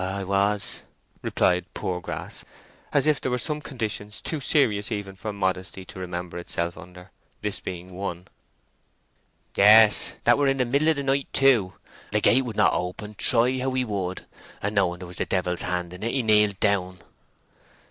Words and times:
"I 0.03 0.23
was," 0.23 0.79
replied 1.21 1.71
Poorgrass, 1.75 2.43
as 2.91 3.05
if 3.05 3.21
there 3.21 3.29
were 3.31 3.37
some 3.37 3.61
conditions 3.61 4.19
too 4.19 4.39
serious 4.39 4.91
even 4.91 5.15
for 5.15 5.31
modesty 5.31 5.85
to 5.85 5.99
remember 5.99 6.39
itself 6.39 6.75
under, 6.75 7.11
this 7.43 7.59
being 7.59 7.93
one. 7.93 8.27
"Yes; 9.55 10.13
that 10.23 10.39
were 10.39 10.51
the 10.51 10.65
middle 10.65 10.87
of 10.87 10.95
the 10.95 11.03
night, 11.03 11.27
too. 11.33 11.73
The 12.13 12.19
gate 12.19 12.45
would 12.45 12.57
not 12.57 12.73
open, 12.73 13.13
try 13.13 13.59
how 13.59 13.71
he 13.73 13.85
would, 13.85 14.25
and 14.59 14.73
knowing 14.73 14.97
there 14.97 15.07
was 15.07 15.17
the 15.17 15.25
Devil's 15.27 15.61
hand 15.61 15.93
in 15.93 16.01
it, 16.01 16.11
he 16.13 16.23
kneeled 16.23 16.59
down." 16.59 16.97